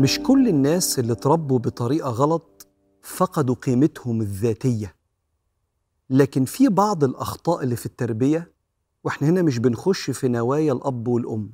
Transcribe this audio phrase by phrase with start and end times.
[0.00, 2.66] مش كل الناس اللي اتربوا بطريقة غلط
[3.02, 4.94] فقدوا قيمتهم الذاتية.
[6.10, 8.52] لكن في بعض الأخطاء اللي في التربية
[9.04, 11.50] وإحنا هنا مش بنخش في نوايا الأب والأم.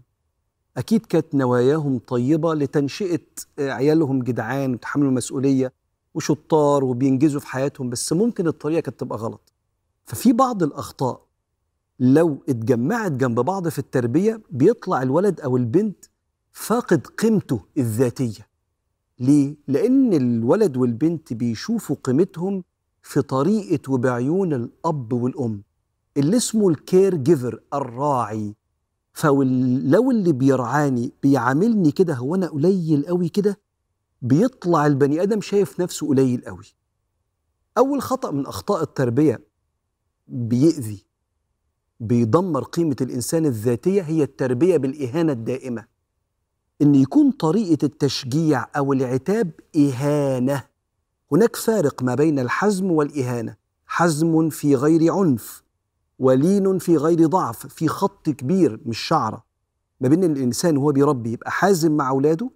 [0.77, 3.21] أكيد كانت نواياهم طيبة لتنشئة
[3.59, 5.73] عيالهم جدعان وتحملوا المسؤولية
[6.15, 9.53] وشطار وبينجزوا في حياتهم بس ممكن الطريقة كانت تبقى غلط.
[10.05, 11.27] ففي بعض الأخطاء
[12.01, 16.05] لو اتجمعت جنب بعض في التربية بيطلع الولد أو البنت
[16.59, 18.49] فاقد قيمته الذاتية.
[19.19, 22.65] ليه؟ لأن الولد والبنت بيشوفوا قيمتهم
[23.03, 25.63] في طريقة وبعيون الأب والأم
[26.17, 28.55] اللي اسمه الكير جيفر الراعي.
[29.13, 33.61] فلو اللي بيرعاني بيعاملني كده هو أنا قليل قوي كده
[34.23, 36.65] بيطلع البني آدم شايف نفسه قليل قوي.
[37.79, 39.41] أول خطأ من أخطاء التربية
[40.29, 41.05] بيأذي
[42.01, 45.96] بيدمر قيمة الإنسان الذاتية هي التربية بالإهانة الدائمة.
[46.83, 50.63] إن يكون طريقة التشجيع أو العتاب إهانة.
[51.33, 53.57] هناك فارق ما بين الحزم والإهانة.
[53.87, 55.63] حزم في غير عنف
[56.19, 59.45] ولين في غير ضعف في خط كبير مش شعرة
[60.01, 62.51] ما بين الإنسان وهو بيربي يبقى حازم مع أولاده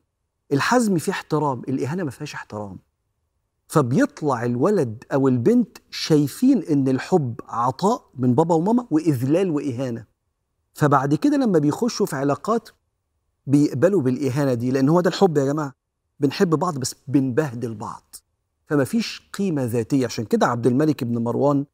[0.53, 2.79] الحزم فيه احترام الإهانة ما فيهاش احترام.
[3.69, 10.05] فبيطلع الولد أو البنت شايفين إن الحب عطاء من بابا وماما وإذلال وإهانة.
[10.75, 12.69] فبعد كده لما بيخشوا في علاقات
[13.47, 15.75] بيقبلوا بالإهانة دي لأن هو ده الحب يا جماعة.
[16.21, 18.15] بنحب بعض بس بنبهدل بعض.
[18.67, 20.07] فما فيش قيمة ذاتية.
[20.07, 21.65] عشان كده عبد الملك بن مروان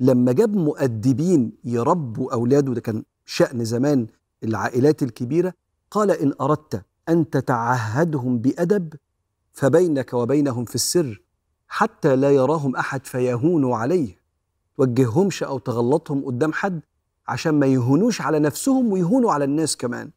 [0.00, 4.06] لما جاب مؤدبين يربوا أولاده ده كان شأن زمان
[4.44, 5.52] العائلات الكبيرة
[5.90, 8.94] قال إن أردت أن تتعهدهم بأدب
[9.52, 11.22] فبينك وبينهم في السر
[11.68, 14.18] حتى لا يراهم أحد فيهونوا عليه.
[14.76, 16.80] توجههمش أو تغلطهم قدام حد
[17.28, 20.10] عشان ما يهونوش على نفسهم ويهونوا على الناس كمان.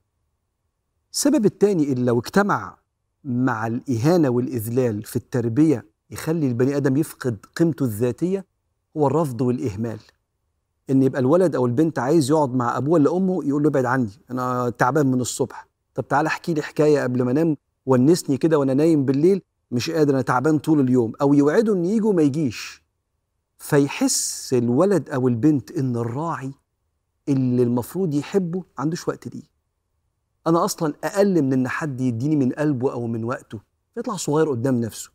[1.13, 2.77] السبب التاني اللي لو اجتمع
[3.23, 8.45] مع الإهانة والإذلال في التربية يخلي البني آدم يفقد قيمته الذاتية
[8.97, 9.99] هو الرفض والإهمال.
[10.89, 14.09] إن يبقى الولد أو البنت عايز يقعد مع أبوه ولا أمه يقول له ابعد عني
[14.31, 15.67] أنا تعبان من الصبح.
[15.95, 19.41] طب تعالى احكي لي حكاية قبل ما أنام ونسني كده وأنا نايم بالليل
[19.71, 21.13] مش قادر أنا تعبان طول اليوم.
[21.21, 22.83] أو يوعده إن يجوا ما يجيش.
[23.57, 26.51] فيحس الولد أو البنت إن الراعي
[27.29, 29.50] اللي المفروض يحبه عندوش وقت ليه
[30.47, 33.59] أنا أصلا أقل من إن حد يديني من قلبه أو من وقته.
[33.97, 35.09] يطلع صغير قدام نفسه.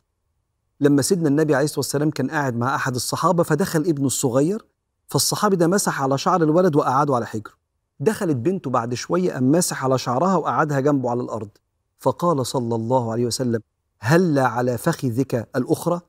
[0.79, 4.65] لما سيدنا النبي عليه الصلاة والسلام كان قاعد مع أحد الصحابة فدخل ابنه الصغير
[5.07, 7.53] فالصحابي ده مسح على شعر الولد وقعده على حجره.
[7.99, 11.49] دخلت بنته بعد شوية قام ماسح على شعرها وقعدها جنبه على الأرض.
[11.99, 13.61] فقال صلى الله عليه وسلم
[13.99, 16.01] هلا على فخذك الأخرى؟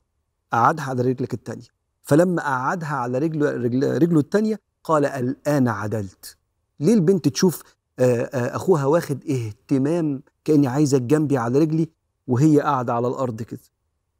[0.53, 1.67] قعدها على رجلك الثانية
[2.03, 6.37] فلما قعدها على رجله رجل رجله الثانية قال الآن عدلت.
[6.81, 7.63] ليه البنت تشوف
[8.01, 11.89] أخوها واخد اهتمام كأني عايزك جنبي على رجلي
[12.27, 13.61] وهي قاعدة على الأرض كده.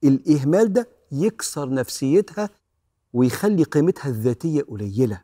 [0.05, 2.51] الإهمال ده يكسر نفسيتها
[3.13, 5.23] ويخلي قيمتها الذاتية قليلة.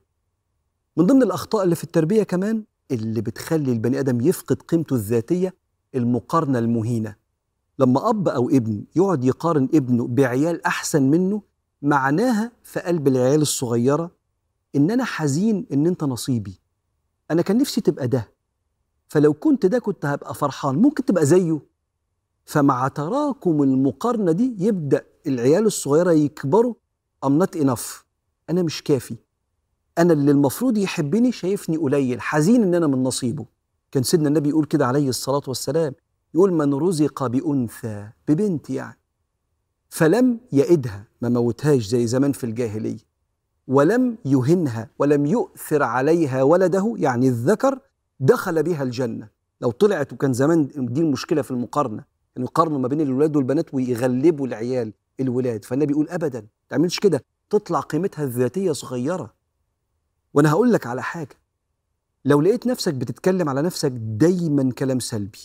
[0.97, 5.55] من ضمن الأخطاء اللي في التربية كمان اللي بتخلي البني آدم يفقد قيمته الذاتية
[5.95, 7.17] المقارنة المهينة.
[7.79, 11.43] لما أب أو ابن يقعد يقارن ابنه بعيال أحسن منه
[11.83, 14.11] معناها في قلب العيال الصغيرة
[14.77, 16.61] إن أنا حزين إن أنت نصيبي.
[17.31, 18.34] أنا كان نفسي تبقى ده.
[19.15, 21.61] فلو كنت ده كنت هبقى فرحان ممكن تبقى زيه.
[22.45, 26.75] فمع تراكم المقارنة دي يبدأ العيال الصغيرة يكبروا
[27.25, 28.05] I'm not enough
[28.51, 29.17] أنا مش كافي.
[29.99, 33.47] أنا اللي المفروض يحبني شايفني قليل حزين إن أنا من نصيبه.
[33.93, 35.95] كان سيدنا النبي يقول كده عليه الصلاة والسلام
[36.35, 38.99] يقول من رزق بأنثى ببنت يعني.
[39.91, 42.99] فلم يئدها ما موتهاش زي زمان في الجاهلية.
[43.69, 47.79] ولم يهنها ولم يؤثر عليها ولده يعني الذكر
[48.21, 49.29] دخل بها الجنة.
[49.61, 52.05] لو طلعت وكان زمان دي المشكلة في المقارنة أن
[52.37, 55.65] يعني يقارنوا ما بين الولاد والبنات ويغلبوا العيال الولاد.
[55.65, 57.25] فالنبي يقول أبدا ما تعملش كده.
[57.51, 59.35] تطلع قيمتها الذاتية صغيرة.
[60.35, 61.37] وأنا هقول لك على حاجة.
[62.25, 65.39] لو لقيت نفسك بتتكلم على نفسك دايما كلام سلبي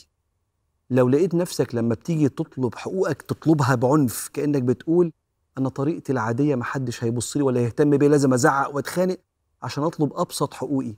[0.89, 5.12] لو لقيت نفسك لما بتيجي تطلب حقوقك تطلبها بعنف كأنك بتقول
[5.57, 9.18] أنا طريقتي العادية محدش هيبص لي ولا يهتم بي لازم أزعق وأتخانق
[9.63, 10.95] عشان أطلب أبسط حقوقي.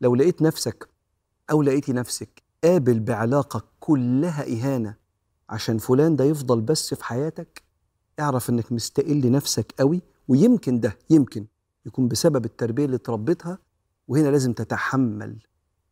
[0.00, 0.88] لو لقيت نفسك
[1.50, 4.94] أو لقيتي نفسك قابل بعلاقة كلها إهانة
[5.48, 7.62] عشان فلان ده يفضل بس في حياتك
[8.20, 11.46] اعرف إنك مستقل نفسك قوي ويمكن ده يمكن
[11.86, 13.58] يكون بسبب التربية اللي تربيتها
[14.08, 15.38] وهنا لازم تتحمل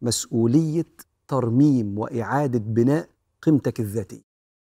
[0.03, 0.85] مسؤولية
[1.29, 3.08] ترميم وإعادة بناء
[3.43, 4.23] قيمتك الذاتية.